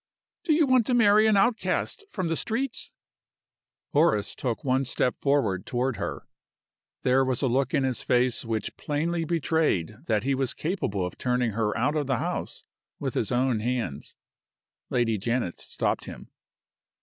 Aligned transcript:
"Do 0.43 0.53
you 0.55 0.65
want 0.65 0.87
to 0.87 0.95
marry 0.95 1.27
an 1.27 1.37
outcast 1.37 2.05
from 2.09 2.27
the 2.27 2.35
streets?" 2.35 2.91
Horace 3.93 4.33
took 4.33 4.63
one 4.63 4.83
step 4.83 5.19
forward 5.19 5.67
toward 5.67 5.97
her. 5.97 6.27
There 7.03 7.23
was 7.23 7.43
a 7.43 7.47
look 7.47 7.75
in 7.75 7.83
his 7.83 8.01
face 8.01 8.43
which 8.43 8.75
plainly 8.77 9.25
betrayed 9.25 9.97
that 10.07 10.23
he 10.23 10.33
was 10.33 10.55
capable 10.55 11.05
of 11.05 11.19
turning 11.19 11.51
her 11.51 11.77
out 11.77 11.95
of 11.95 12.07
the 12.07 12.17
house 12.17 12.63
with 12.97 13.13
his 13.13 13.31
own 13.31 13.59
hands. 13.59 14.15
Lady 14.89 15.19
Janet 15.19 15.59
stopped 15.59 16.05
him. 16.05 16.31